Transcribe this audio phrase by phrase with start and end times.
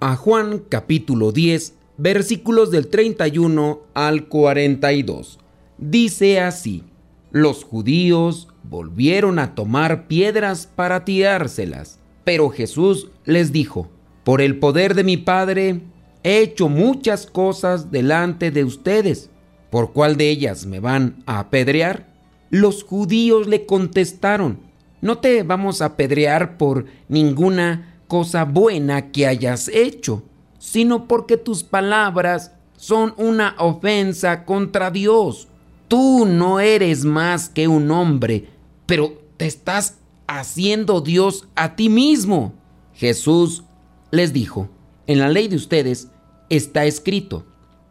[0.00, 5.38] a Juan capítulo 10, versículos del 31 al 42.
[5.78, 6.84] Dice así,
[7.30, 13.88] los judíos volvieron a tomar piedras para tirárselas, pero Jesús les dijo,
[14.22, 15.80] por el poder de mi Padre
[16.22, 19.30] he hecho muchas cosas delante de ustedes,
[19.70, 22.14] ¿por cuál de ellas me van a apedrear?
[22.50, 24.58] Los judíos le contestaron,
[25.00, 30.22] no te vamos a apedrear por ninguna cosa buena que hayas hecho,
[30.58, 35.48] sino porque tus palabras son una ofensa contra Dios.
[35.88, 38.48] Tú no eres más que un hombre,
[38.86, 42.52] pero te estás haciendo Dios a ti mismo.
[42.94, 43.62] Jesús
[44.10, 44.68] les dijo,
[45.06, 46.08] en la ley de ustedes
[46.48, 47.44] está escrito,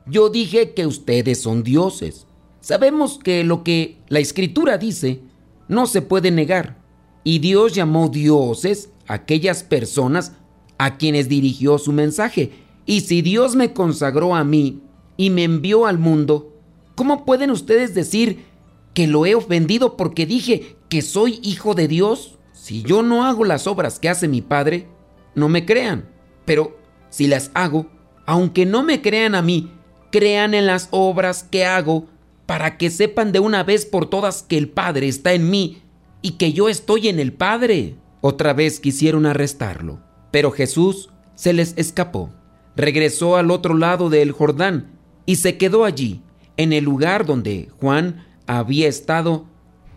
[0.05, 2.27] yo dije que ustedes son dioses.
[2.61, 5.21] Sabemos que lo que la escritura dice
[5.67, 6.77] no se puede negar.
[7.23, 10.33] Y Dios llamó dioses aquellas personas
[10.77, 12.51] a quienes dirigió su mensaje.
[12.85, 14.81] Y si Dios me consagró a mí
[15.17, 16.53] y me envió al mundo,
[16.95, 18.45] ¿cómo pueden ustedes decir
[18.93, 22.37] que lo he ofendido porque dije que soy hijo de Dios?
[22.53, 24.87] Si yo no hago las obras que hace mi Padre,
[25.35, 26.09] no me crean.
[26.45, 26.77] Pero
[27.09, 27.87] si las hago,
[28.25, 29.71] aunque no me crean a mí,
[30.11, 32.07] crean en las obras que hago
[32.45, 35.81] para que sepan de una vez por todas que el Padre está en mí
[36.21, 37.95] y que yo estoy en el Padre.
[38.27, 39.99] Otra vez quisieron arrestarlo,
[40.31, 42.33] pero Jesús se les escapó.
[42.75, 46.23] Regresó al otro lado del Jordán y se quedó allí,
[46.57, 49.45] en el lugar donde Juan había estado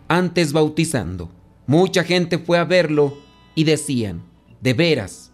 [0.07, 1.31] antes bautizando.
[1.65, 3.17] Mucha gente fue a verlo
[3.55, 4.21] y decían,
[4.61, 5.31] de veras,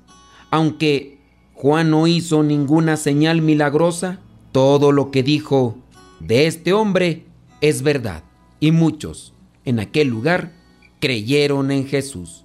[0.49, 1.19] aunque
[1.53, 4.21] Juan no hizo ninguna señal milagrosa,
[4.53, 5.75] todo lo que dijo
[6.21, 7.25] de este hombre
[7.59, 8.23] es verdad.
[8.61, 9.33] Y muchos
[9.65, 10.53] en aquel lugar
[11.01, 12.44] creyeron en Jesús.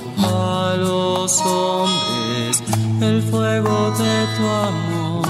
[0.77, 2.63] los hombres
[3.01, 5.27] el fuego de tu amor.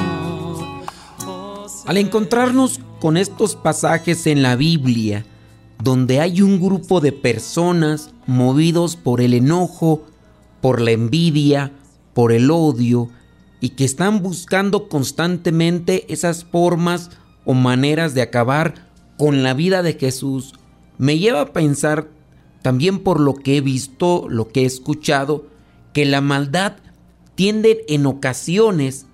[1.85, 5.25] Al encontrarnos con estos pasajes en la Biblia,
[5.83, 10.05] donde hay un grupo de personas movidos por el enojo,
[10.61, 11.71] por la envidia,
[12.13, 13.09] por el odio,
[13.59, 17.09] y que están buscando constantemente esas formas
[17.45, 18.87] o maneras de acabar
[19.17, 20.53] con la vida de Jesús,
[20.97, 22.07] me lleva a pensar
[22.61, 25.47] también por lo que he visto, lo que he escuchado,
[25.93, 26.77] que la maldad
[27.35, 29.05] tiende en ocasiones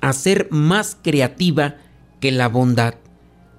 [0.00, 1.76] a ser más creativa
[2.20, 2.94] que la bondad.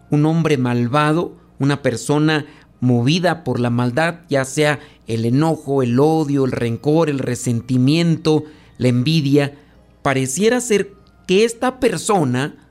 [0.09, 2.45] Un hombre malvado, una persona
[2.79, 8.45] movida por la maldad, ya sea el enojo, el odio, el rencor, el resentimiento,
[8.77, 9.57] la envidia,
[10.01, 10.93] pareciera ser
[11.27, 12.67] que esta persona,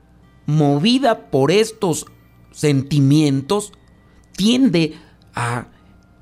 [0.46, 2.06] movida por estos
[2.50, 3.72] sentimientos,
[4.36, 4.94] tiende
[5.34, 5.68] a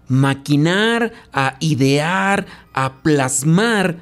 [0.08, 3.98] maquinar, a idear, a plasmar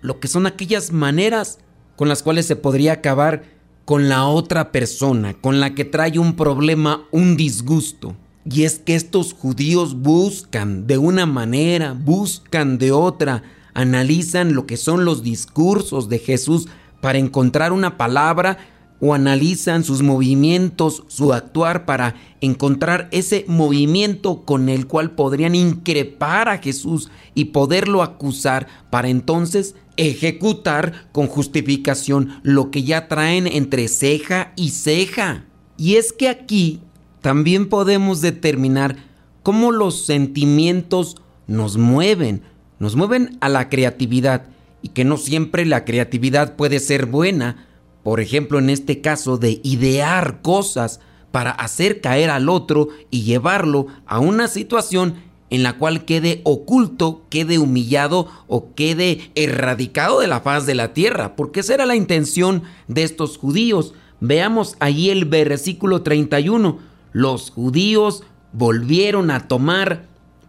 [0.00, 1.58] lo que son aquellas maneras
[1.96, 3.42] con las cuales se podría acabar
[3.84, 8.16] con la otra persona, con la que trae un problema, un disgusto.
[8.44, 13.42] Y es que estos judíos buscan de una manera, buscan de otra,
[13.74, 16.68] analizan lo que son los discursos de Jesús
[17.00, 18.58] para encontrar una palabra
[19.00, 26.48] o analizan sus movimientos, su actuar para encontrar ese movimiento con el cual podrían increpar
[26.48, 33.88] a Jesús y poderlo acusar para entonces ejecutar con justificación lo que ya traen entre
[33.88, 35.44] ceja y ceja.
[35.76, 36.80] Y es que aquí
[37.20, 38.96] también podemos determinar
[39.42, 41.16] cómo los sentimientos
[41.46, 42.42] nos mueven,
[42.78, 44.46] nos mueven a la creatividad
[44.82, 47.66] y que no siempre la creatividad puede ser buena.
[48.02, 51.00] Por ejemplo, en este caso de idear cosas
[51.30, 55.14] para hacer caer al otro y llevarlo a una situación
[55.50, 60.94] en la cual quede oculto, quede humillado o quede erradicado de la faz de la
[60.94, 63.92] tierra, porque esa era la intención de estos judíos.
[64.20, 66.78] Veamos allí el versículo 31.
[67.12, 70.06] Los judíos volvieron a tomar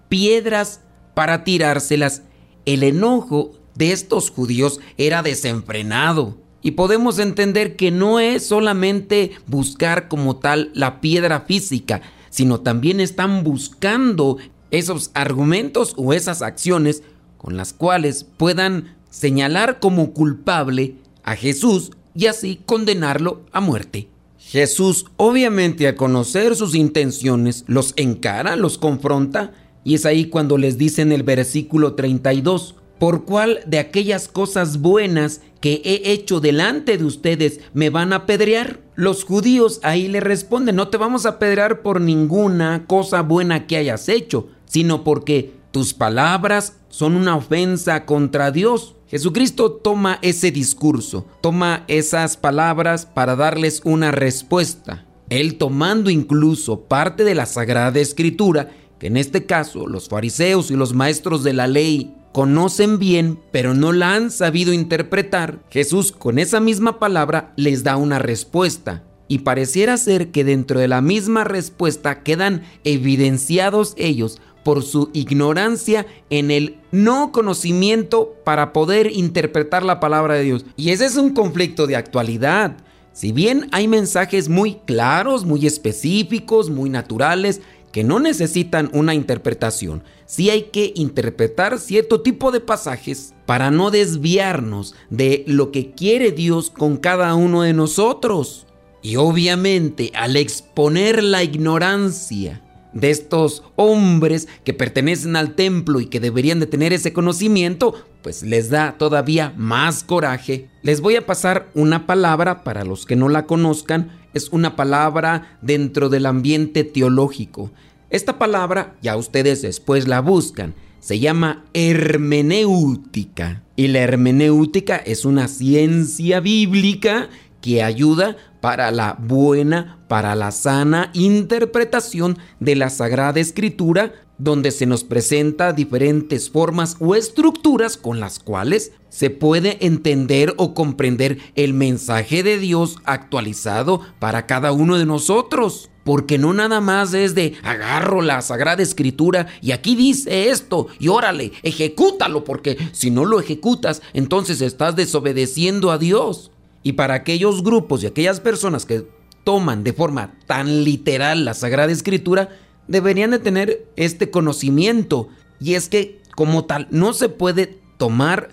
[0.08, 0.82] piedras
[1.16, 2.22] para tirárselas.
[2.66, 6.41] El enojo de estos judíos era desenfrenado.
[6.62, 13.00] Y podemos entender que no es solamente buscar como tal la piedra física, sino también
[13.00, 14.38] están buscando
[14.70, 17.04] esos argumentos o esas acciones
[17.38, 24.08] con las cuales puedan señalar como culpable a Jesús y así condenarlo a muerte.
[24.38, 29.54] Jesús obviamente al conocer sus intenciones los encara, los confronta
[29.84, 34.80] y es ahí cuando les dice en el versículo 32, ¿por cuál de aquellas cosas
[34.80, 38.80] buenas que he hecho delante de ustedes me van a apedrear?
[38.94, 43.78] Los judíos ahí le responden, no te vamos a apedrear por ninguna cosa buena que
[43.78, 48.94] hayas hecho, sino porque tus palabras son una ofensa contra Dios.
[49.08, 55.08] Jesucristo toma ese discurso, toma esas palabras para darles una respuesta.
[55.30, 58.70] Él tomando incluso parte de la Sagrada Escritura,
[59.00, 63.74] que en este caso los fariseos y los maestros de la ley conocen bien, pero
[63.74, 69.04] no la han sabido interpretar, Jesús con esa misma palabra les da una respuesta.
[69.28, 76.06] Y pareciera ser que dentro de la misma respuesta quedan evidenciados ellos por su ignorancia
[76.30, 80.66] en el no conocimiento para poder interpretar la palabra de Dios.
[80.76, 82.76] Y ese es un conflicto de actualidad.
[83.14, 87.62] Si bien hay mensajes muy claros, muy específicos, muy naturales,
[87.92, 93.92] que no necesitan una interpretación, sí hay que interpretar cierto tipo de pasajes para no
[93.92, 98.68] desviarnos de lo que quiere Dios con cada uno de nosotros.
[99.02, 102.62] Y obviamente al exponer la ignorancia,
[102.94, 108.44] de estos hombres que pertenecen al templo y que deberían de tener ese conocimiento, pues
[108.44, 110.70] les da todavía más coraje.
[110.82, 115.58] Les voy a pasar una palabra para los que no la conozcan, es una palabra
[115.62, 117.72] dentro del ambiente teológico.
[118.10, 120.74] Esta palabra ya ustedes después la buscan.
[121.00, 123.64] Se llama hermenéutica.
[123.76, 127.30] Y la hermenéutica es una ciencia bíblica
[127.62, 134.14] que ayuda para la buena, para la sana interpretación de la Sagrada Escritura,
[134.44, 140.74] donde se nos presenta diferentes formas o estructuras con las cuales se puede entender o
[140.74, 145.90] comprender el mensaje de Dios actualizado para cada uno de nosotros.
[146.04, 151.10] Porque no nada más es de agarro la Sagrada Escritura y aquí dice esto y
[151.10, 156.50] órale, ejecútalo porque si no lo ejecutas entonces estás desobedeciendo a Dios.
[156.82, 159.06] Y para aquellos grupos y aquellas personas que
[159.44, 162.50] toman de forma tan literal la Sagrada Escritura,
[162.92, 165.30] deberían de tener este conocimiento.
[165.60, 168.50] Y es que como tal, no se puede tomar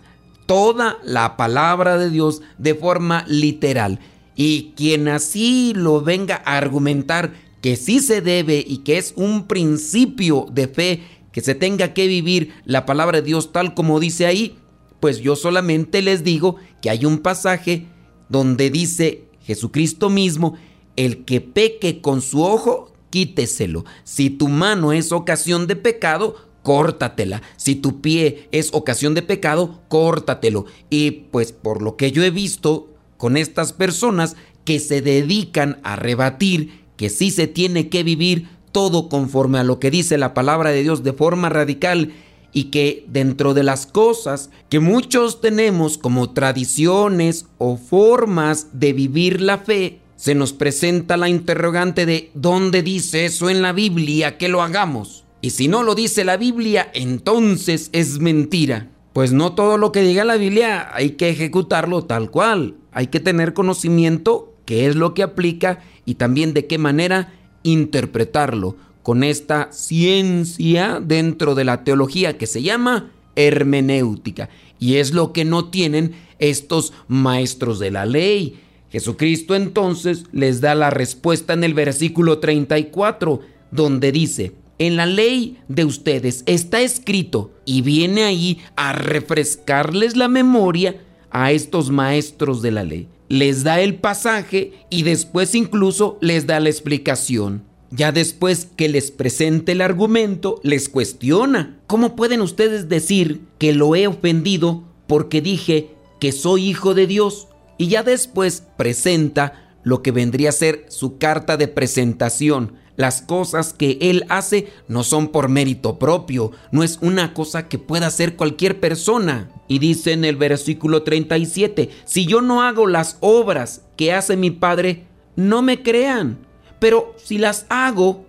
[0.47, 4.01] toda la palabra de Dios de forma literal.
[4.37, 9.47] Y quien así lo venga a argumentar que sí se debe y que es un
[9.47, 14.27] principio de fe que se tenga que vivir la palabra de Dios tal como dice
[14.27, 14.57] ahí,
[15.01, 17.87] pues yo solamente les digo que hay un pasaje
[18.29, 20.55] donde dice Jesucristo mismo,
[20.97, 23.85] el que peque con su ojo, quíteselo.
[24.05, 27.43] Si tu mano es ocasión de pecado, córtatela.
[27.57, 30.67] Si tu pie es ocasión de pecado, córtatelo.
[30.91, 35.97] Y pues por lo que yo he visto con estas personas que se dedican a
[35.97, 40.71] rebatir que sí se tiene que vivir todo conforme a lo que dice la palabra
[40.71, 42.13] de Dios de forma radical
[42.53, 49.41] y que dentro de las cosas que muchos tenemos como tradiciones o formas de vivir
[49.41, 54.49] la fe, se nos presenta la interrogante de ¿dónde dice eso en la Biblia que
[54.49, 55.25] lo hagamos?
[55.41, 58.91] Y si no lo dice la Biblia, entonces es mentira.
[59.13, 62.75] Pues no todo lo que diga la Biblia hay que ejecutarlo tal cual.
[62.91, 67.33] Hay que tener conocimiento qué es lo que aplica y también de qué manera
[67.63, 74.49] interpretarlo con esta ciencia dentro de la teología que se llama hermenéutica.
[74.81, 78.59] Y es lo que no tienen estos maestros de la ley.
[78.91, 83.41] Jesucristo entonces les da la respuesta en el versículo 34,
[83.71, 90.29] donde dice, en la ley de ustedes está escrito, y viene ahí a refrescarles la
[90.29, 90.97] memoria
[91.31, 93.09] a estos maestros de la ley.
[93.29, 97.63] les da el pasaje y después incluso les da la explicación.
[97.91, 101.79] Ya después que les presente el argumento, les cuestiona.
[101.87, 105.91] ¿Cómo pueden ustedes decir que lo he ofendido porque dije
[106.21, 107.49] que soy hijo de Dios?
[107.79, 112.75] Y ya después presenta lo que vendría a ser su carta de presentación.
[112.97, 117.79] Las cosas que él hace no son por mérito propio, no es una cosa que
[117.79, 119.49] pueda hacer cualquier persona.
[119.69, 124.51] Y dice en el versículo 37, si yo no hago las obras que hace mi
[124.51, 125.07] Padre,
[125.37, 128.27] no me crean pero si las hago,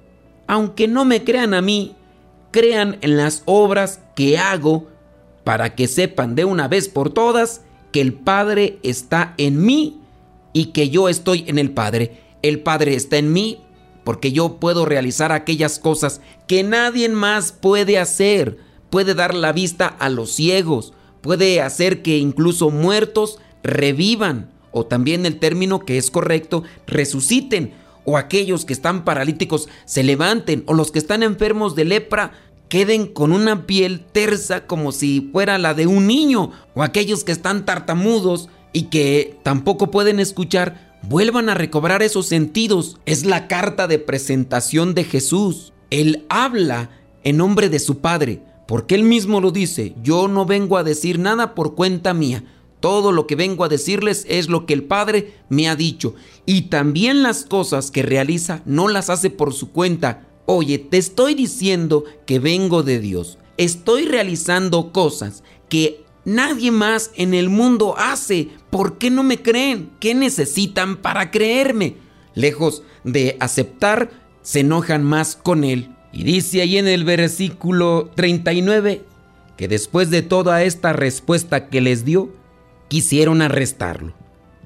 [0.48, 1.96] aunque no me crean a mí,
[2.52, 4.88] crean en las obras que hago
[5.44, 10.00] para que sepan de una vez por todas que el Padre está en mí
[10.54, 12.22] y que yo estoy en el Padre.
[12.42, 13.60] El Padre está en mí
[14.04, 18.58] porque yo puedo realizar aquellas cosas que nadie más puede hacer.
[18.90, 25.28] Puede dar la vista a los ciegos, puede hacer que incluso muertos revivan, o también
[25.28, 27.74] el término que es correcto, resuciten
[28.10, 32.32] o aquellos que están paralíticos se levanten, o los que están enfermos de lepra
[32.70, 37.32] queden con una piel tersa como si fuera la de un niño, o aquellos que
[37.32, 42.98] están tartamudos y que tampoco pueden escuchar, vuelvan a recobrar esos sentidos.
[43.06, 45.74] Es la carta de presentación de Jesús.
[45.90, 46.92] Él habla
[47.24, 51.18] en nombre de su Padre, porque él mismo lo dice, yo no vengo a decir
[51.18, 52.44] nada por cuenta mía,
[52.80, 56.16] todo lo que vengo a decirles es lo que el Padre me ha dicho.
[56.46, 60.29] Y también las cosas que realiza no las hace por su cuenta.
[60.52, 63.38] Oye, te estoy diciendo que vengo de Dios.
[63.58, 68.48] Estoy realizando cosas que nadie más en el mundo hace.
[68.72, 69.92] ¿Por qué no me creen?
[70.00, 71.98] ¿Qué necesitan para creerme?
[72.34, 74.10] Lejos de aceptar,
[74.42, 75.96] se enojan más con él.
[76.12, 79.04] Y dice ahí en el versículo 39
[79.56, 82.34] que después de toda esta respuesta que les dio,
[82.88, 84.16] quisieron arrestarlo.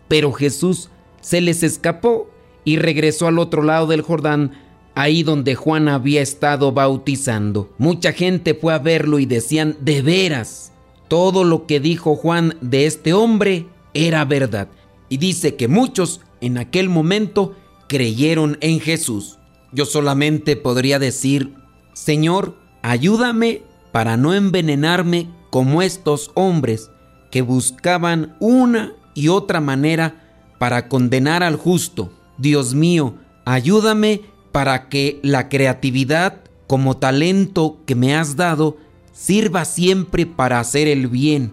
[0.08, 2.30] Pero Jesús se les escapó
[2.64, 4.63] y regresó al otro lado del Jordán,
[4.96, 7.74] ahí donde Juan había estado bautizando.
[7.78, 10.72] Mucha gente fue a verlo y decían, de veras,
[11.08, 14.68] todo lo que dijo Juan de este hombre era verdad.
[15.10, 17.56] Y dice que muchos en aquel momento
[17.88, 19.38] creyeron en Jesús.
[19.72, 21.54] Yo solamente podría decir,
[21.94, 26.90] Señor, ayúdame para no envenenarme como estos hombres
[27.32, 30.24] que buscaban una y otra manera
[30.60, 32.12] para condenar al justo.
[32.38, 34.22] Dios mío, ayúdame
[34.54, 38.78] para que la creatividad como talento que me has dado
[39.12, 41.52] sirva siempre para hacer el bien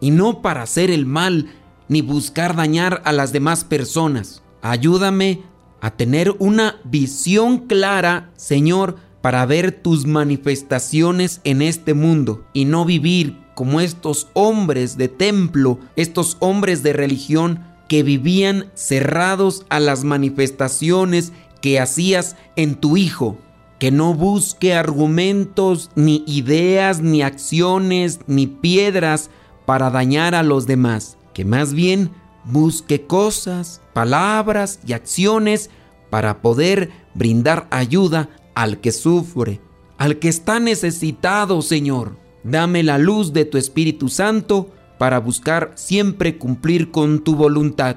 [0.00, 1.48] y no para hacer el mal
[1.88, 4.42] ni buscar dañar a las demás personas.
[4.62, 5.42] Ayúdame
[5.80, 12.84] a tener una visión clara, Señor, para ver tus manifestaciones en este mundo y no
[12.84, 20.04] vivir como estos hombres de templo, estos hombres de religión que vivían cerrados a las
[20.04, 23.38] manifestaciones que hacías en tu Hijo,
[23.78, 29.30] que no busque argumentos, ni ideas, ni acciones, ni piedras
[29.66, 32.10] para dañar a los demás, que más bien
[32.44, 35.70] busque cosas, palabras y acciones
[36.10, 39.60] para poder brindar ayuda al que sufre,
[39.96, 42.18] al que está necesitado, Señor.
[42.42, 47.96] Dame la luz de tu Espíritu Santo para buscar siempre cumplir con tu voluntad.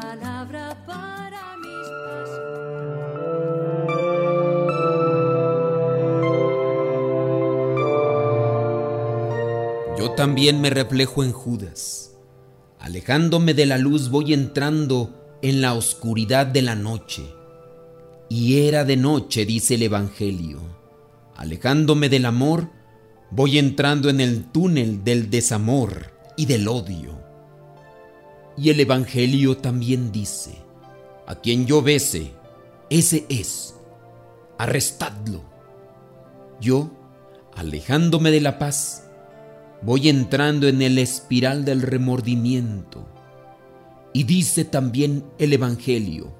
[0.00, 1.88] palabra para mis.
[9.98, 12.12] Yo también me reflejo en Judas.
[12.78, 17.22] Alejándome de la luz voy entrando en la oscuridad de la noche.
[18.28, 20.60] Y era de noche, dice el Evangelio.
[21.36, 22.70] Alejándome del amor,
[23.30, 27.25] voy entrando en el túnel del desamor y del odio.
[28.56, 30.56] Y el Evangelio también dice,
[31.26, 32.32] a quien yo bese,
[32.88, 33.74] ese es,
[34.58, 35.42] arrestadlo.
[36.60, 36.90] Yo,
[37.54, 39.08] alejándome de la paz,
[39.82, 43.06] voy entrando en el espiral del remordimiento.
[44.12, 46.34] Y dice también el Evangelio,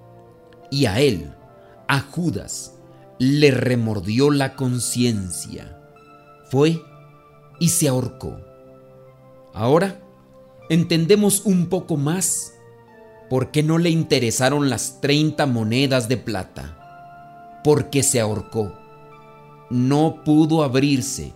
[0.71, 1.35] y a él,
[1.89, 2.75] a Judas
[3.19, 5.79] le remordió la conciencia.
[6.51, 6.81] Fue
[7.59, 8.39] y se ahorcó.
[9.53, 10.01] Ahora
[10.69, 12.55] entendemos un poco más
[13.29, 17.61] ¿Por qué no le interesaron las 30 monedas de plata?
[17.65, 18.73] Porque se ahorcó.
[19.69, 21.35] No pudo abrirse.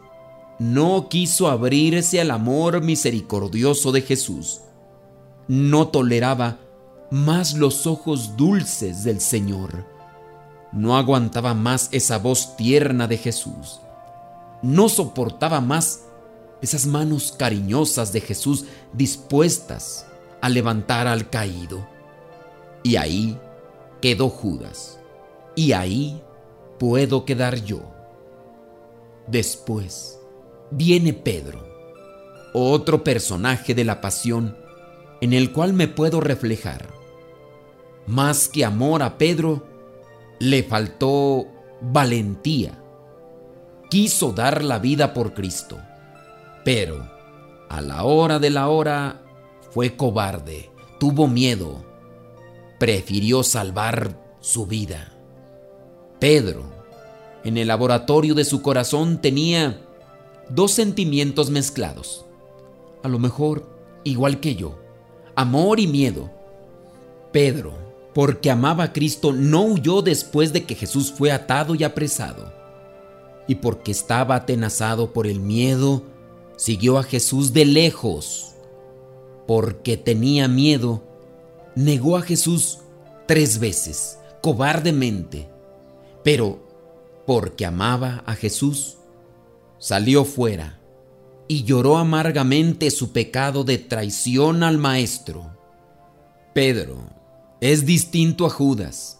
[0.61, 4.61] No quiso abrirse al amor misericordioso de Jesús.
[5.49, 6.59] No toleraba
[7.11, 9.85] más los ojos dulces del Señor.
[10.73, 13.81] No aguantaba más esa voz tierna de Jesús.
[14.63, 16.05] No soportaba más
[16.63, 20.07] esas manos cariñosas de Jesús dispuestas
[20.41, 21.87] a levantar al caído.
[22.83, 23.39] Y ahí
[24.01, 24.99] quedó Judas.
[25.57, 26.23] Y ahí
[26.79, 27.81] puedo quedar yo.
[29.27, 30.19] Después
[30.71, 31.65] viene Pedro,
[32.53, 34.57] otro personaje de la pasión
[35.21, 36.89] en el cual me puedo reflejar.
[38.07, 39.67] Más que amor a Pedro,
[40.39, 41.47] le faltó
[41.81, 42.83] valentía.
[43.91, 45.79] Quiso dar la vida por Cristo,
[46.65, 47.09] pero
[47.69, 49.23] a la hora de la hora
[49.71, 51.85] fue cobarde, tuvo miedo,
[52.79, 55.13] prefirió salvar su vida.
[56.19, 56.65] Pedro,
[57.45, 59.81] en el laboratorio de su corazón tenía
[60.49, 62.27] dos sentimientos mezclados,
[63.03, 63.67] a lo mejor
[64.05, 64.79] igual que yo,
[65.35, 66.31] amor y miedo.
[67.33, 67.73] Pedro,
[68.15, 72.53] porque amaba a Cristo, no huyó después de que Jesús fue atado y apresado.
[73.47, 76.03] Y porque estaba atenazado por el miedo,
[76.61, 78.53] siguió a Jesús de lejos
[79.47, 81.03] porque tenía miedo,
[81.75, 82.81] negó a Jesús
[83.27, 85.49] tres veces, cobardemente,
[86.23, 86.61] pero
[87.27, 88.99] porque amaba a Jesús,
[89.79, 90.79] salió fuera
[91.49, 95.57] y lloró amargamente su pecado de traición al Maestro.
[96.53, 97.09] Pedro
[97.63, 99.19] es distinto a Judas,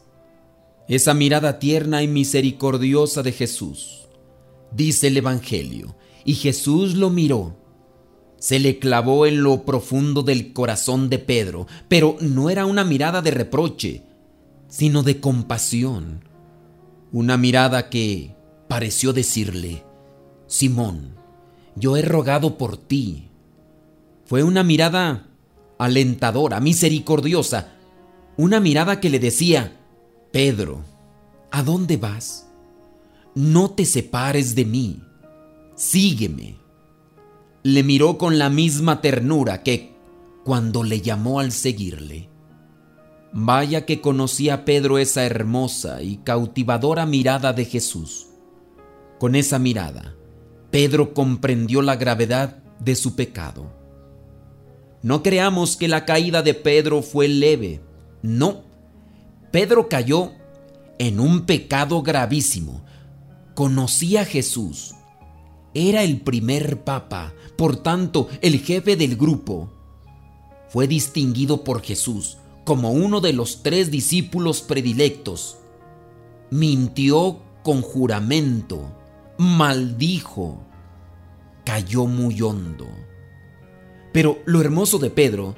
[0.89, 4.09] esa mirada tierna y misericordiosa de Jesús,
[4.73, 7.61] dice el Evangelio, y Jesús lo miró
[8.41, 13.21] se le clavó en lo profundo del corazón de Pedro, pero no era una mirada
[13.21, 14.03] de reproche,
[14.67, 16.25] sino de compasión.
[17.13, 18.35] Una mirada que
[18.67, 19.85] pareció decirle,
[20.47, 21.15] Simón,
[21.77, 23.29] yo he rogado por ti.
[24.25, 25.27] Fue una mirada
[25.79, 27.75] alentadora, misericordiosa,
[28.39, 29.79] una mirada que le decía,
[30.33, 30.83] Pedro,
[31.51, 32.49] ¿a dónde vas?
[33.35, 35.03] No te separes de mí,
[35.81, 36.59] sígueme
[37.63, 39.95] le miró con la misma ternura que
[40.45, 42.29] cuando le llamó al seguirle.
[43.33, 48.27] Vaya que conocía Pedro esa hermosa y cautivadora mirada de Jesús.
[49.19, 50.15] Con esa mirada,
[50.71, 53.73] Pedro comprendió la gravedad de su pecado.
[55.03, 57.81] No creamos que la caída de Pedro fue leve.
[58.21, 58.65] No,
[59.51, 60.33] Pedro cayó
[60.99, 62.85] en un pecado gravísimo.
[63.55, 64.95] Conocía a Jesús.
[65.75, 69.69] Era el primer papa por tanto, el jefe del grupo
[70.71, 75.59] fue distinguido por Jesús como uno de los tres discípulos predilectos.
[76.51, 78.97] Mintió con juramento,
[79.37, 80.63] maldijo,
[81.63, 82.89] cayó muy hondo.
[84.11, 85.55] Pero lo hermoso de Pedro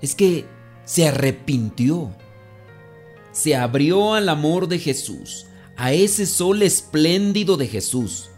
[0.00, 0.46] es que
[0.84, 2.14] se arrepintió,
[3.32, 8.30] se abrió al amor de Jesús, a ese sol espléndido de Jesús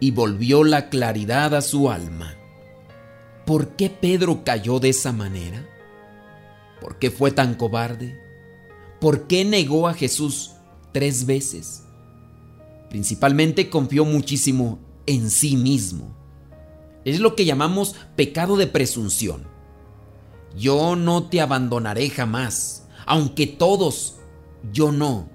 [0.00, 2.34] y volvió la claridad a su alma.
[3.46, 5.66] ¿Por qué Pedro cayó de esa manera?
[6.80, 8.20] ¿Por qué fue tan cobarde?
[9.00, 10.52] ¿Por qué negó a Jesús
[10.92, 11.84] tres veces?
[12.90, 16.16] Principalmente confió muchísimo en sí mismo.
[17.04, 19.44] Es lo que llamamos pecado de presunción.
[20.56, 24.16] Yo no te abandonaré jamás, aunque todos,
[24.72, 25.28] yo no.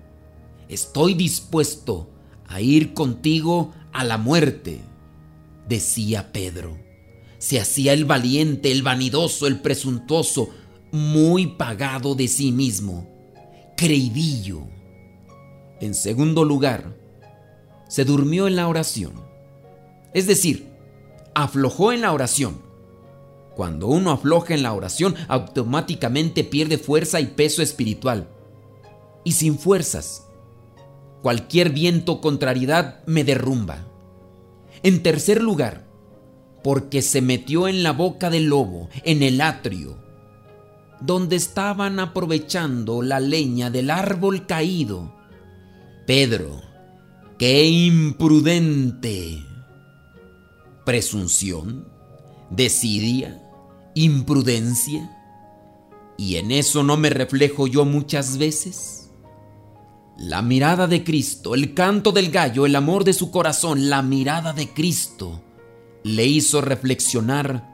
[0.68, 2.11] Estoy dispuesto
[2.52, 4.82] a ir contigo a la muerte,
[5.68, 6.78] decía Pedro.
[7.38, 10.50] Se hacía el valiente, el vanidoso, el presuntuoso,
[10.92, 13.08] muy pagado de sí mismo,
[13.78, 14.62] creidillo.
[15.80, 16.96] En segundo lugar,
[17.88, 19.14] se durmió en la oración.
[20.14, 20.68] Es decir,
[21.34, 22.62] aflojó en la oración.
[23.56, 28.28] Cuando uno afloja en la oración, automáticamente pierde fuerza y peso espiritual.
[29.24, 30.28] Y sin fuerzas,
[31.22, 33.88] Cualquier viento contrariedad me derrumba.
[34.84, 35.88] En tercer lugar,
[36.64, 39.98] porque se metió en la boca del lobo, en el atrio,
[41.00, 45.16] donde estaban aprovechando la leña del árbol caído.
[46.08, 46.62] Pedro,
[47.38, 49.44] qué imprudente.
[50.86, 51.88] Presunción,
[52.50, 53.42] desidia,
[53.94, 55.18] imprudencia.
[56.18, 59.01] ¿Y en eso no me reflejo yo muchas veces?
[60.24, 64.54] La mirada de Cristo, el canto del gallo, el amor de su corazón, la mirada
[64.54, 65.42] de Cristo
[66.04, 67.68] le hizo reflexionar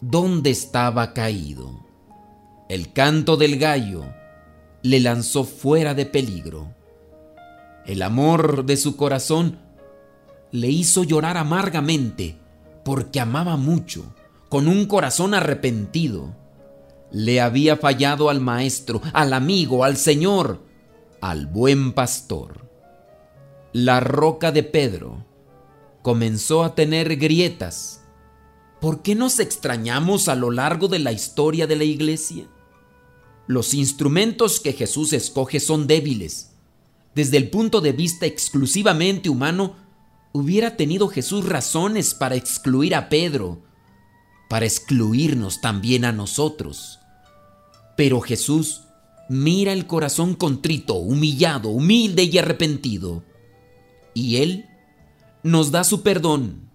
[0.00, 1.84] dónde estaba caído.
[2.68, 4.04] el canto del gallo
[4.82, 6.72] le lanzó fuera de peligro.
[7.84, 9.58] El amor de su corazón
[10.52, 12.38] le hizo llorar amargamente
[12.84, 14.14] porque amaba mucho,
[14.48, 16.32] con un corazón arrepentido.
[17.10, 20.70] Le había fallado al maestro, al amigo, al Señor,
[21.22, 22.68] al buen pastor.
[23.72, 25.24] La roca de Pedro
[26.02, 28.02] comenzó a tener grietas.
[28.80, 32.48] ¿Por qué nos extrañamos a lo largo de la historia de la iglesia?
[33.46, 36.56] Los instrumentos que Jesús escoge son débiles.
[37.14, 39.76] Desde el punto de vista exclusivamente humano,
[40.32, 43.62] hubiera tenido Jesús razones para excluir a Pedro,
[44.50, 46.98] para excluirnos también a nosotros.
[47.96, 48.82] Pero Jesús
[49.32, 53.24] mira el corazón contrito, humillado, humilde y arrepentido.
[54.12, 54.66] Y Él
[55.42, 56.68] nos da su perdón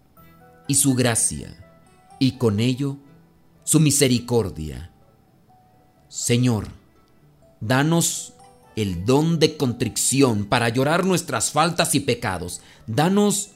[0.67, 1.55] y su gracia,
[2.17, 2.97] y con ello
[3.63, 4.91] su misericordia.
[6.09, 6.69] Señor,
[7.61, 8.33] danos
[8.75, 12.61] el don de contrición para llorar nuestras faltas y pecados.
[12.87, 13.51] Danos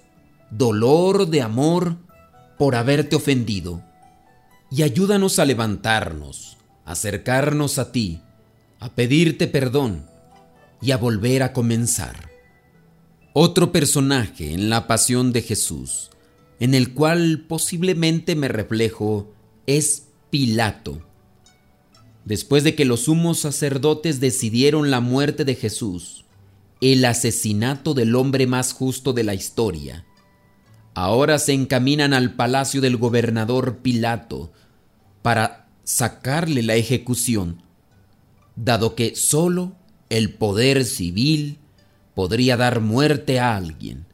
[0.52, 1.98] dolor de amor
[2.60, 3.82] por haberte ofendido.
[4.70, 8.22] Y ayúdanos a levantarnos, acercarnos a ti,
[8.82, 10.06] a pedirte perdón
[10.82, 12.30] y a volver a comenzar.
[13.32, 16.10] Otro personaje en la pasión de Jesús,
[16.60, 19.34] en el cual posiblemente me reflejo,
[19.65, 21.02] es Pilato
[22.26, 26.26] después de que los sumos sacerdotes decidieron la muerte de Jesús,
[26.80, 30.06] el asesinato del hombre más justo de la historia.
[30.94, 34.52] Ahora se encaminan al palacio del gobernador Pilato
[35.22, 37.63] para sacarle la ejecución,
[38.56, 39.74] dado que sólo
[40.10, 41.60] el poder civil
[42.14, 44.06] podría dar muerte a alguien.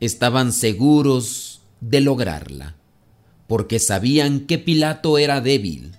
[0.00, 2.76] Estaban seguros de lograrla,
[3.46, 5.96] porque sabían que Pilato era débil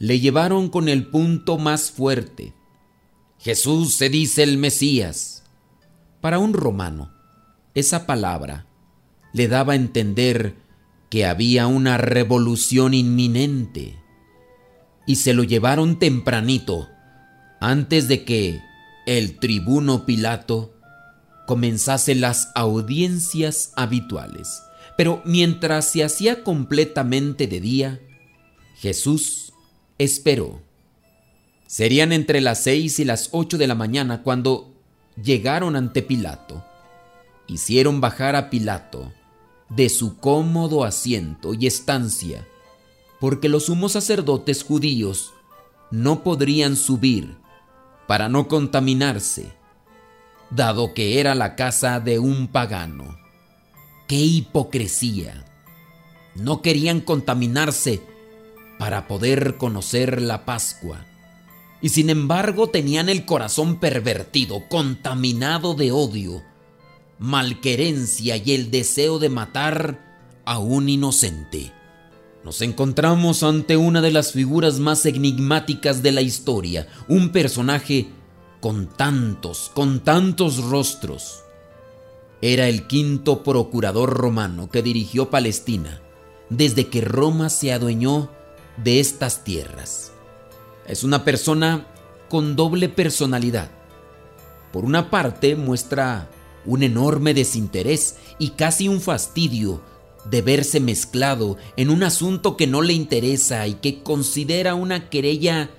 [0.00, 2.54] le llevaron con el punto más fuerte.
[3.38, 5.44] Jesús se dice el Mesías.
[6.22, 7.12] Para un romano,
[7.74, 8.66] esa palabra
[9.34, 10.56] le daba a entender
[11.10, 13.99] que había una revolución inminente.
[15.10, 16.88] Y se lo llevaron tempranito,
[17.58, 18.62] antes de que
[19.06, 20.72] el tribuno Pilato
[21.48, 24.62] comenzase las audiencias habituales.
[24.96, 28.00] Pero mientras se hacía completamente de día,
[28.76, 29.52] Jesús
[29.98, 30.62] esperó.
[31.66, 34.80] Serían entre las seis y las ocho de la mañana cuando
[35.20, 36.64] llegaron ante Pilato.
[37.48, 39.12] Hicieron bajar a Pilato
[39.70, 42.46] de su cómodo asiento y estancia,
[43.20, 45.32] porque los sumos sacerdotes judíos
[45.90, 47.36] no podrían subir
[48.08, 49.52] para no contaminarse,
[50.50, 53.18] dado que era la casa de un pagano.
[54.08, 55.44] ¡Qué hipocresía!
[56.34, 58.02] No querían contaminarse
[58.78, 61.04] para poder conocer la Pascua.
[61.82, 66.42] Y sin embargo tenían el corazón pervertido, contaminado de odio,
[67.18, 71.72] malquerencia y el deseo de matar a un inocente.
[72.44, 78.08] Nos encontramos ante una de las figuras más enigmáticas de la historia, un personaje
[78.60, 81.42] con tantos, con tantos rostros.
[82.40, 86.00] Era el quinto procurador romano que dirigió Palestina
[86.48, 88.30] desde que Roma se adueñó
[88.78, 90.12] de estas tierras.
[90.86, 91.86] Es una persona
[92.30, 93.70] con doble personalidad.
[94.72, 96.30] Por una parte muestra
[96.64, 99.82] un enorme desinterés y casi un fastidio
[100.24, 105.70] de verse mezclado en un asunto que no le interesa y que considera una querella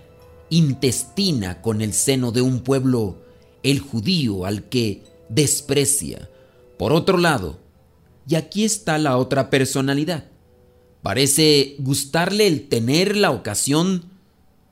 [0.49, 3.17] intestina con el seno de un pueblo,
[3.63, 6.29] el judío, al que desprecia.
[6.77, 7.59] Por otro lado,
[8.27, 10.31] y aquí está la otra personalidad,
[11.01, 14.05] Parece gustarle el tener la ocasión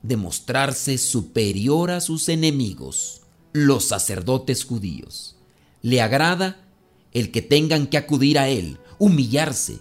[0.04, 5.36] de mostrarse superior a sus enemigos, los sacerdotes judíos.
[5.82, 6.68] Le agrada
[7.14, 9.80] el que tengan que acudir a él, humillarse,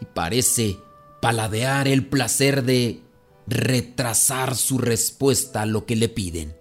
[0.00, 0.78] y parece
[1.20, 3.02] paladear el placer de
[3.46, 6.56] retrasar su respuesta a lo que le piden.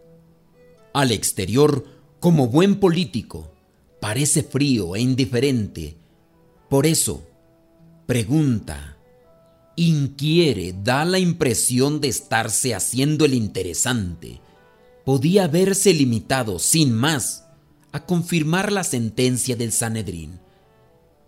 [0.93, 1.85] Al exterior,
[2.19, 3.51] como buen político,
[3.99, 5.97] parece frío e indiferente.
[6.69, 7.25] Por eso,
[8.11, 8.97] Pregunta.
[9.77, 14.41] Inquiere, da la impresión de estarse haciendo el interesante.
[15.05, 17.45] Podía haberse limitado, sin más,
[17.93, 20.41] a confirmar la sentencia del Sanedrín,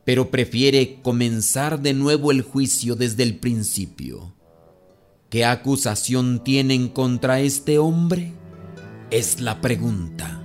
[0.06, 4.34] pero prefiere comenzar de nuevo el juicio desde el principio.
[5.30, 8.34] ¿Qué acusación tienen contra este hombre?
[9.10, 10.40] Es la pregunta.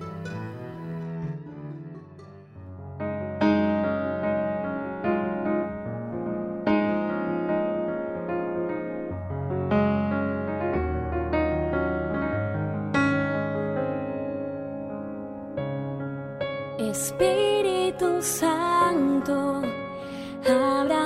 [16.79, 18.23] Espíritu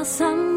[0.04, 0.51] 散。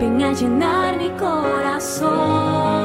[0.00, 2.79] Ven a llenar mi corazón.